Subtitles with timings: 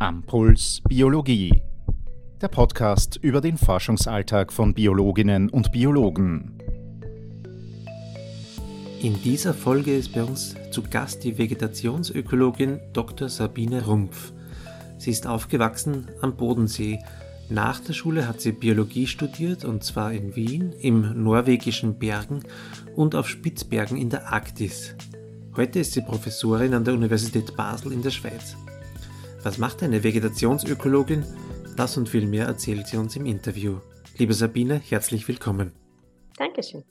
[0.00, 1.60] Am Puls Biologie.
[2.40, 6.56] Der Podcast über den Forschungsalltag von Biologinnen und Biologen.
[9.02, 13.28] In dieser Folge ist bei uns zu Gast die Vegetationsökologin Dr.
[13.28, 14.32] Sabine Rumpf.
[14.98, 17.00] Sie ist aufgewachsen am Bodensee.
[17.48, 22.44] Nach der Schule hat sie Biologie studiert und zwar in Wien, im norwegischen Bergen
[22.94, 24.94] und auf Spitzbergen in der Arktis.
[25.56, 28.54] Heute ist sie Professorin an der Universität Basel in der Schweiz.
[29.44, 31.24] Was macht eine Vegetationsökologin?
[31.76, 33.78] Das und viel mehr erzählt sie uns im Interview.
[34.16, 35.70] Liebe Sabine, herzlich willkommen.
[36.36, 36.82] Dankeschön.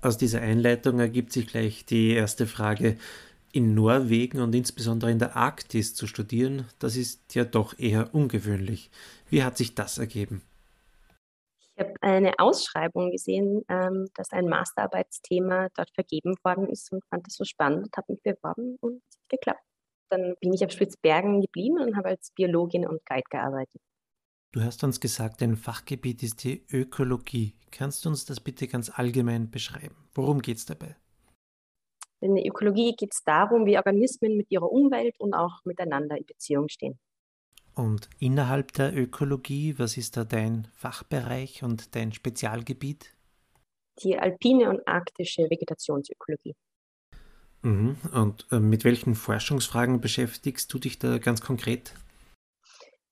[0.00, 2.98] Aus dieser Einleitung ergibt sich gleich die erste Frage.
[3.52, 8.90] In Norwegen und insbesondere in der Arktis zu studieren, das ist ja doch eher ungewöhnlich.
[9.30, 10.42] Wie hat sich das ergeben?
[11.60, 17.26] Ich habe eine Ausschreibung gesehen, ähm, dass ein Masterarbeitsthema dort vergeben worden ist und fand
[17.26, 19.62] das so spannend, habe mich beworben und es hat geklappt.
[20.12, 23.80] Dann bin ich auf Spitzbergen geblieben und habe als Biologin und Guide gearbeitet.
[24.52, 27.54] Du hast uns gesagt, dein Fachgebiet ist die Ökologie.
[27.70, 29.96] Kannst du uns das bitte ganz allgemein beschreiben?
[30.12, 30.96] Worum geht es dabei?
[32.20, 36.26] In der Ökologie geht es darum, wie Organismen mit ihrer Umwelt und auch miteinander in
[36.26, 36.98] Beziehung stehen.
[37.74, 43.16] Und innerhalb der Ökologie, was ist da dein Fachbereich und dein Spezialgebiet?
[44.02, 46.54] Die alpine und arktische Vegetationsökologie.
[47.62, 47.96] Mhm.
[48.12, 51.94] Und äh, mit welchen Forschungsfragen beschäftigst du dich da ganz konkret?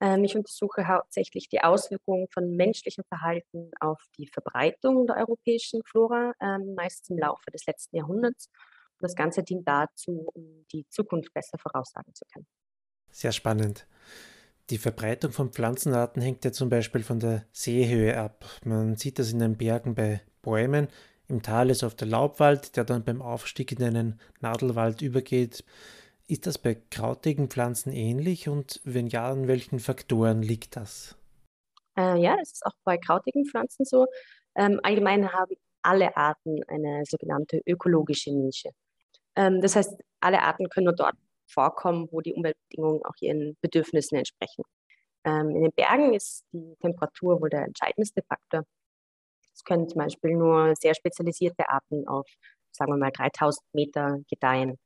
[0.01, 6.33] Ähm, ich untersuche hauptsächlich die Auswirkungen von menschlichem Verhalten auf die Verbreitung der europäischen Flora,
[6.41, 8.47] ähm, meist im Laufe des letzten Jahrhunderts.
[8.47, 12.47] Und das Ganze dient dazu, um die Zukunft besser voraussagen zu können.
[13.11, 13.87] Sehr spannend.
[14.71, 18.45] Die Verbreitung von Pflanzenarten hängt ja zum Beispiel von der Seehöhe ab.
[18.65, 20.89] Man sieht das in den Bergen bei Bäumen.
[21.31, 25.65] Im Tal ist oft der Laubwald, der dann beim Aufstieg in einen Nadelwald übergeht.
[26.27, 31.17] Ist das bei krautigen Pflanzen ähnlich und wenn ja, an welchen Faktoren liegt das?
[31.97, 34.07] Äh, ja, das ist auch bei krautigen Pflanzen so.
[34.57, 38.71] Ähm, allgemein haben alle Arten eine sogenannte ökologische Nische.
[39.37, 41.15] Ähm, das heißt, alle Arten können nur dort
[41.47, 44.65] vorkommen, wo die Umweltbedingungen auch ihren Bedürfnissen entsprechen.
[45.25, 48.65] Ähm, in den Bergen ist die Temperatur wohl der entscheidendste Faktor.
[49.61, 52.27] Es können zum Beispiel nur sehr spezialisierte Arten auf,
[52.73, 54.79] sagen wir mal, 3000 Meter gedeihen.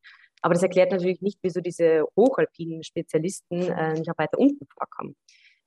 [0.43, 5.15] Aber das erklärt natürlich nicht, wieso diese hochalpinen Spezialisten äh, nicht auch weiter unten vorkommen.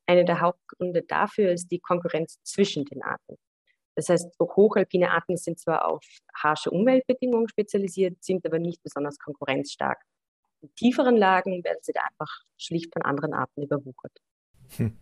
[0.07, 3.38] Einer der Hauptgründe dafür ist die Konkurrenz zwischen den Arten.
[3.95, 6.03] Das heißt, hochalpine Arten sind zwar auf
[6.35, 10.00] harsche Umweltbedingungen spezialisiert, sind aber nicht besonders konkurrenzstark.
[10.62, 14.12] In tieferen Lagen werden sie da einfach schlicht von anderen Arten überwuchert.
[14.75, 14.97] Hm.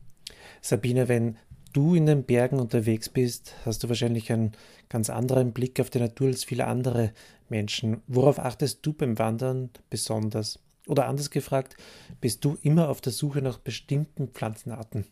[0.62, 1.40] Sabine, wenn
[1.75, 4.53] du in den Bergen unterwegs bist, hast du wahrscheinlich einen
[4.88, 7.12] ganz anderen Blick auf die Natur als viele andere
[7.50, 8.02] Menschen.
[8.08, 10.59] Worauf achtest du beim Wandern besonders?
[10.88, 11.75] Oder anders gefragt,
[12.22, 15.06] bist du immer auf der Suche nach bestimmten Pflanzenarten?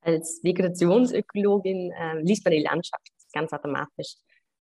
[0.00, 4.14] Als Vegetationsökologin äh, liest man die Landschaft ganz automatisch.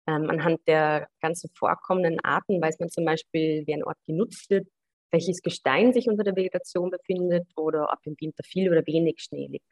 [0.06, 4.66] Ähm, anhand der ganzen vorkommenden Arten weiß man zum Beispiel, wie ein Ort genutzt wird,
[5.10, 9.48] welches Gestein sich unter der Vegetation befindet oder ob im Winter viel oder wenig Schnee
[9.48, 9.66] liegt.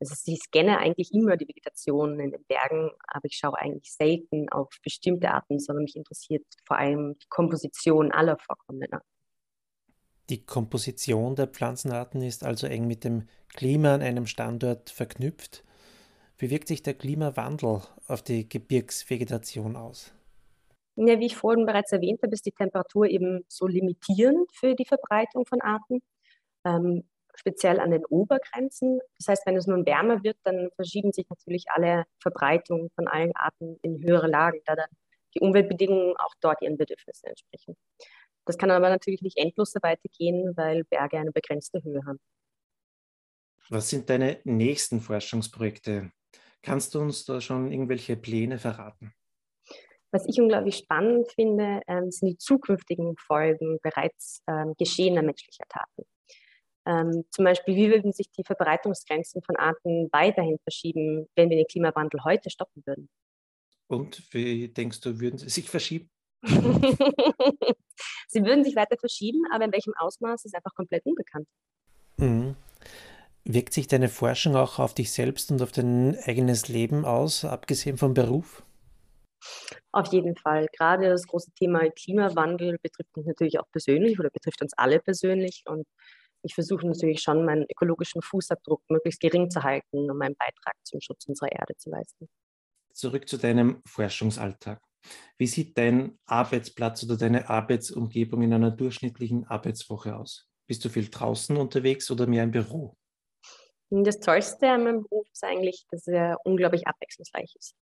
[0.00, 4.48] Also ich scanne eigentlich immer die Vegetation in den Bergen, aber ich schaue eigentlich selten
[4.48, 9.06] auf bestimmte Arten, sondern mich interessiert vor allem die Komposition aller vorkommenden Arten.
[10.30, 15.64] Die Komposition der Pflanzenarten ist also eng mit dem Klima an einem Standort verknüpft.
[16.38, 20.14] Wie wirkt sich der Klimawandel auf die Gebirgsvegetation aus?
[20.96, 24.86] Ja, wie ich vorhin bereits erwähnt habe, ist die Temperatur eben so limitierend für die
[24.86, 26.00] Verbreitung von Arten,
[26.64, 27.04] ähm,
[27.40, 29.00] speziell an den Obergrenzen.
[29.18, 33.34] Das heißt, wenn es nun wärmer wird, dann verschieben sich natürlich alle Verbreitungen von allen
[33.34, 34.88] Arten in höhere Lagen, da dann
[35.34, 37.76] die Umweltbedingungen auch dort ihren Bedürfnissen entsprechen.
[38.46, 42.18] Das kann aber natürlich nicht endlos so weitergehen, weil Berge eine begrenzte Höhe haben.
[43.68, 46.10] Was sind deine nächsten Forschungsprojekte?
[46.62, 49.14] Kannst du uns da schon irgendwelche Pläne verraten?
[50.12, 56.04] Was ich unglaublich spannend finde, ähm, sind die zukünftigen Folgen bereits ähm, geschehener menschlicher Taten.
[56.86, 61.66] Ähm, zum Beispiel, wie würden sich die Verbreitungsgrenzen von Arten weiterhin verschieben, wenn wir den
[61.66, 63.08] Klimawandel heute stoppen würden?
[63.86, 66.08] Und wie denkst du, würden sie sich verschieben?
[66.42, 71.48] sie würden sich weiter verschieben, aber in welchem Ausmaß ist einfach komplett unbekannt.
[72.16, 72.56] Mhm.
[73.44, 77.98] Wirkt sich deine Forschung auch auf dich selbst und auf dein eigenes Leben aus, abgesehen
[77.98, 78.62] vom Beruf?
[79.92, 80.66] Auf jeden Fall.
[80.76, 85.64] Gerade das große Thema Klimawandel betrifft mich natürlich auch persönlich oder betrifft uns alle persönlich.
[85.66, 85.86] Und
[86.42, 91.00] ich versuche natürlich schon, meinen ökologischen Fußabdruck möglichst gering zu halten, um meinen Beitrag zum
[91.00, 92.28] Schutz unserer Erde zu leisten.
[92.92, 94.80] Zurück zu deinem Forschungsalltag.
[95.38, 100.46] Wie sieht dein Arbeitsplatz oder deine Arbeitsumgebung in einer durchschnittlichen Arbeitswoche aus?
[100.66, 102.96] Bist du viel draußen unterwegs oder mehr im Büro?
[103.90, 107.74] Das Tollste an meinem Beruf ist eigentlich, dass er unglaublich abwechslungsreich ist.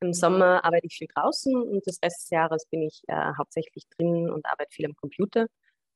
[0.00, 3.84] Im Sommer arbeite ich viel draußen und das Rest des Jahres bin ich äh, hauptsächlich
[3.96, 5.46] drin und arbeite viel am Computer.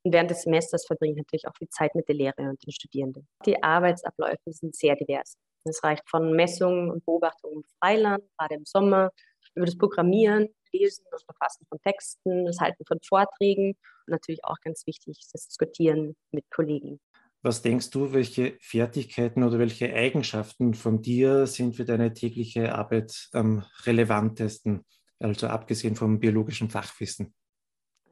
[0.03, 2.71] Und während des Semesters verbringe ich natürlich auch viel Zeit mit der Lehre und den
[2.71, 3.27] Studierenden.
[3.45, 5.37] Die Arbeitsabläufe sind sehr divers.
[5.63, 9.11] Es reicht von Messungen und Beobachtungen im Freiland, gerade im Sommer,
[9.53, 14.57] über das Programmieren, Lesen und Verfassen von Texten, das Halten von Vorträgen und natürlich auch
[14.63, 16.99] ganz wichtig, das Diskutieren mit Kollegen.
[17.43, 23.29] Was denkst du, welche Fertigkeiten oder welche Eigenschaften von dir sind für deine tägliche Arbeit
[23.33, 24.85] am relevantesten,
[25.19, 27.33] also abgesehen vom biologischen Fachwissen?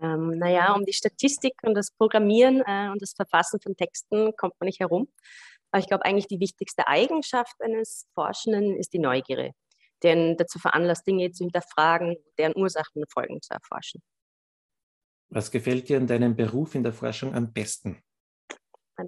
[0.01, 4.54] Ähm, naja, um die Statistik und das Programmieren äh, und das Verfassen von Texten kommt
[4.60, 5.10] man nicht herum.
[5.72, 9.51] Aber ich glaube, eigentlich die wichtigste Eigenschaft eines Forschenden ist die Neugierde,
[10.04, 14.01] denn dazu veranlasst, Dinge zu hinterfragen, deren Ursachen und Folgen zu erforschen.
[15.30, 18.01] Was gefällt dir an deinem Beruf in der Forschung am besten?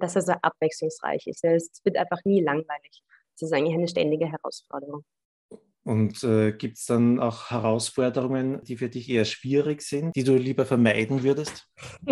[0.00, 1.44] dass er sehr abwechslungsreich ist.
[1.44, 3.02] Es wird einfach nie langweilig.
[3.34, 5.04] Es ist eigentlich eine ständige Herausforderung.
[5.84, 10.36] Und äh, gibt es dann auch Herausforderungen, die für dich eher schwierig sind, die du
[10.36, 11.66] lieber vermeiden würdest?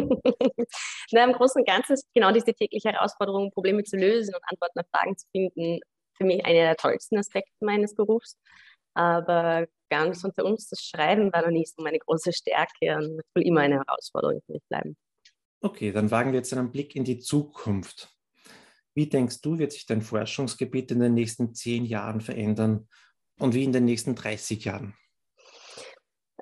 [1.12, 4.80] Na, Im Großen und Ganzen ist genau diese tägliche Herausforderung, Probleme zu lösen und Antworten
[4.80, 5.80] auf Fragen zu finden,
[6.16, 8.36] für mich einer der tollsten Aspekte meines Berufs.
[8.94, 13.46] Aber ganz unter uns, das Schreiben war noch nie so meine große Stärke und will
[13.46, 14.96] immer eine Herausforderung für mich bleiben.
[15.60, 18.08] Okay, dann wagen wir jetzt einen Blick in die Zukunft.
[18.94, 22.88] Wie denkst du, wird sich dein Forschungsgebiet in den nächsten zehn Jahren verändern
[23.40, 24.94] und wie in den nächsten 30 Jahren?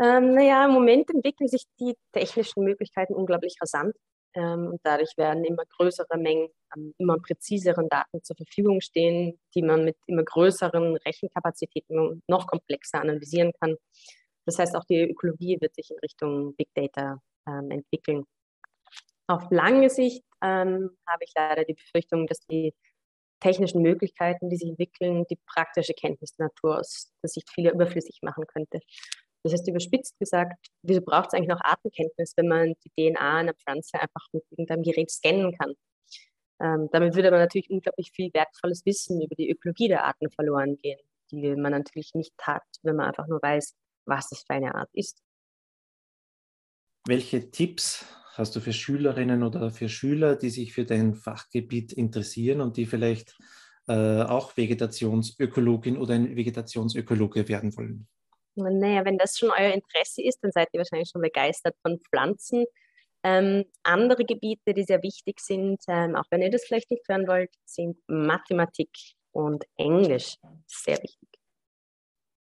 [0.01, 3.97] Ähm, naja, im Moment entwickeln sich die technischen Möglichkeiten unglaublich rasant.
[4.35, 9.63] Ähm, und dadurch werden immer größere Mengen an immer präziseren Daten zur Verfügung stehen, die
[9.63, 13.77] man mit immer größeren Rechenkapazitäten noch komplexer analysieren kann.
[14.45, 18.25] Das heißt, auch die Ökologie wird sich in Richtung Big Data ähm, entwickeln.
[19.27, 22.73] Auf lange Sicht ähm, habe ich leider die Befürchtung, dass die
[23.41, 28.19] technischen Möglichkeiten, die sich entwickeln, die praktische Kenntnis der Natur aus der Sicht vieler überflüssig
[28.23, 28.81] machen könnte.
[29.43, 33.55] Das heißt, überspitzt gesagt, wieso braucht es eigentlich noch Artenkenntnis, wenn man die DNA einer
[33.55, 35.75] Pflanze einfach mit irgendeinem Gerät scannen kann?
[36.61, 40.77] Ähm, damit würde aber natürlich unglaublich viel wertvolles Wissen über die Ökologie der Arten verloren
[40.77, 40.99] gehen,
[41.31, 43.75] die man natürlich nicht hat, wenn man einfach nur weiß,
[44.07, 45.23] was das für eine Art ist.
[47.07, 48.05] Welche Tipps
[48.39, 52.87] hast du für Schülerinnen oder für Schüler, die sich für dein Fachgebiet interessieren und die
[52.87, 53.37] vielleicht
[53.89, 58.07] äh, auch Vegetationsökologin oder ein Vegetationsökologe werden wollen?
[58.55, 62.65] Naja, wenn das schon euer Interesse ist, dann seid ihr wahrscheinlich schon begeistert von Pflanzen.
[63.25, 67.27] Ähm, andere Gebiete, die sehr wichtig sind, ähm, auch wenn ihr das vielleicht nicht hören
[67.27, 68.91] wollt, sind Mathematik
[69.33, 70.37] und Englisch.
[70.67, 71.29] Sehr wichtig.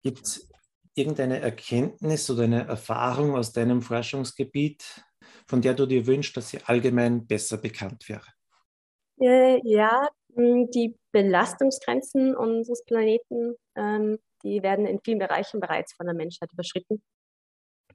[0.03, 0.49] Gibt es
[0.95, 5.03] irgendeine Erkenntnis oder eine Erfahrung aus deinem Forschungsgebiet,
[5.49, 8.27] von der du dir wünschst, dass sie allgemein besser bekannt wäre?
[9.21, 16.15] Äh, ja, die Belastungsgrenzen unseres Planeten, ähm, die werden in vielen Bereichen bereits von der
[16.15, 17.03] Menschheit überschritten.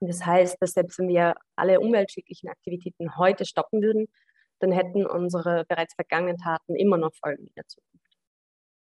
[0.01, 4.07] Das heißt, dass selbst wenn wir alle umweltschädlichen Aktivitäten heute stoppen würden,
[4.59, 8.17] dann hätten unsere bereits vergangenen Taten immer noch Folgen in der Zukunft.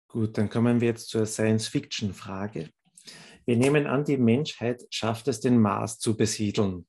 [0.08, 2.70] Gut, dann kommen wir jetzt zur Science-Fiction-Frage.
[3.44, 6.86] Wir nehmen an, die Menschheit schafft es, den Mars zu besiedeln.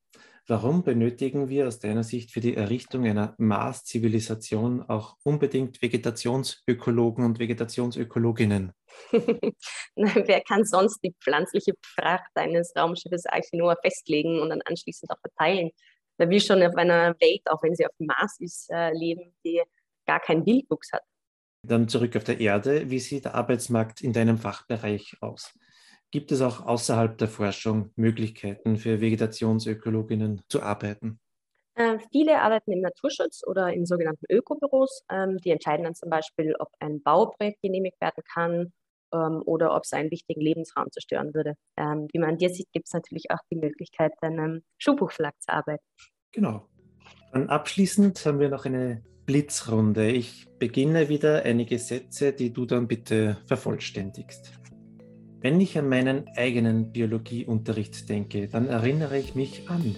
[0.49, 7.37] Warum benötigen wir aus deiner Sicht für die Errichtung einer Mars-Zivilisation auch unbedingt Vegetationsökologen und
[7.37, 8.73] Vegetationsökologinnen?
[9.95, 15.69] Wer kann sonst die pflanzliche Pracht eines Raumschiffes Archinoa festlegen und dann anschließend auch verteilen?
[16.17, 19.35] Wer will schon auf einer Welt, auch wenn sie auf dem Mars ist, äh, leben,
[19.45, 19.61] die
[20.07, 21.03] gar keinen Wildwuchs hat?
[21.61, 22.89] Dann zurück auf der Erde.
[22.89, 25.53] Wie sieht der Arbeitsmarkt in deinem Fachbereich aus?
[26.11, 31.19] Gibt es auch außerhalb der Forschung Möglichkeiten für Vegetationsökologinnen zu arbeiten?
[31.75, 35.03] Äh, viele arbeiten im Naturschutz oder in sogenannten Ökobüros.
[35.11, 38.73] Ähm, die entscheiden dann zum Beispiel, ob ein Bauprojekt genehmigt werden kann
[39.13, 41.55] ähm, oder ob es einen wichtigen Lebensraum zerstören würde.
[41.77, 45.53] Ähm, wie man dir sieht, gibt es natürlich auch die Möglichkeit, in einem Schulbuchverlag zu
[45.53, 45.83] arbeiten.
[46.31, 46.67] Genau.
[47.31, 50.09] Dann abschließend haben wir noch eine Blitzrunde.
[50.09, 54.58] Ich beginne wieder einige Sätze, die du dann bitte vervollständigst.
[55.41, 59.95] Wenn ich an meinen eigenen Biologieunterricht denke, dann erinnere ich mich an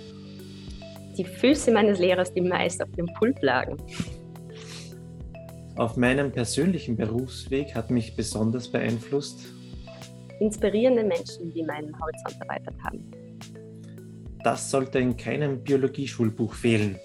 [1.18, 3.78] die Füße meines Lehrers, die meist auf dem Pult lagen.
[5.76, 9.46] Auf meinem persönlichen Berufsweg hat mich besonders beeinflusst
[10.40, 13.12] inspirierende Menschen, die meinen Horizont erweitert haben.
[14.44, 16.98] Das sollte in keinem Biologieschulbuch fehlen.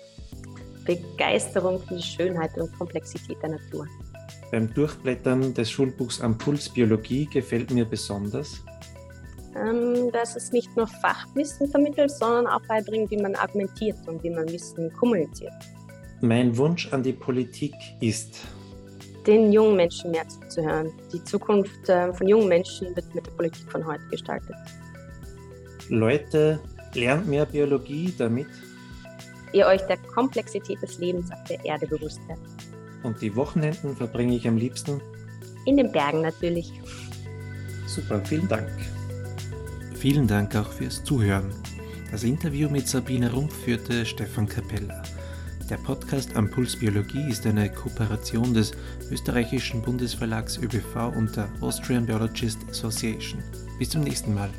[0.87, 3.87] Begeisterung für die Schönheit und Komplexität der Natur.
[4.51, 8.63] Beim Durchblättern des Schulbuchs am Puls Biologie gefällt mir besonders,
[9.57, 14.31] ähm, dass es nicht nur Fachwissen vermittelt, sondern auch beibringt, wie man argumentiert und wie
[14.31, 15.53] man Wissen kommuniziert.
[16.21, 18.41] Mein Wunsch an die Politik ist,
[19.27, 20.93] den jungen Menschen mehr zuzuhören.
[21.13, 24.55] Die Zukunft äh, von jungen Menschen wird mit der Politik von heute gestaltet.
[25.89, 26.61] Leute,
[26.95, 28.47] lernt mehr Biologie, damit
[29.53, 32.56] ihr euch der Komplexität des Lebens auf der Erde bewusst werdet.
[33.07, 35.01] Und die Wochenenden verbringe ich am liebsten?
[35.65, 36.73] In den Bergen natürlich.
[37.87, 38.69] Super, vielen Dank.
[39.95, 41.55] Vielen Dank auch fürs Zuhören.
[42.11, 45.05] Das Interview mit Sabine Rumpf führte Stefan Capella.
[45.71, 48.73] Der Podcast Am Puls Biologie ist eine Kooperation des
[49.13, 53.41] österreichischen Bundesverlags ÖBV und der Austrian Biologist Association.
[53.79, 54.51] Bis zum nächsten Mal.